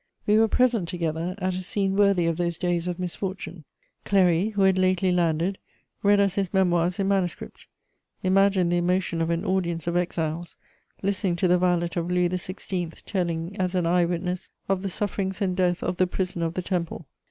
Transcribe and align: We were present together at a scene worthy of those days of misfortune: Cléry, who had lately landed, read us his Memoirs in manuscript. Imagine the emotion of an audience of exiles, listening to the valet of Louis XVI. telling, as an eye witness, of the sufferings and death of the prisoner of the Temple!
We 0.25 0.39
were 0.39 0.47
present 0.47 0.89
together 0.89 1.35
at 1.37 1.53
a 1.53 1.61
scene 1.61 1.95
worthy 1.95 2.25
of 2.25 2.37
those 2.37 2.57
days 2.57 2.87
of 2.87 2.97
misfortune: 2.97 3.65
Cléry, 4.03 4.51
who 4.53 4.63
had 4.63 4.79
lately 4.79 5.11
landed, 5.11 5.59
read 6.01 6.19
us 6.19 6.33
his 6.33 6.51
Memoirs 6.51 6.97
in 6.97 7.07
manuscript. 7.07 7.67
Imagine 8.23 8.69
the 8.69 8.79
emotion 8.79 9.21
of 9.21 9.29
an 9.29 9.45
audience 9.45 9.85
of 9.85 9.95
exiles, 9.95 10.57
listening 11.03 11.35
to 11.35 11.47
the 11.47 11.59
valet 11.59 11.87
of 11.97 12.09
Louis 12.09 12.29
XVI. 12.29 12.95
telling, 13.05 13.55
as 13.59 13.75
an 13.75 13.85
eye 13.85 14.05
witness, 14.05 14.49
of 14.67 14.81
the 14.81 14.89
sufferings 14.89 15.39
and 15.39 15.55
death 15.55 15.83
of 15.83 15.97
the 15.97 16.07
prisoner 16.07 16.47
of 16.47 16.55
the 16.55 16.63
Temple! 16.63 17.05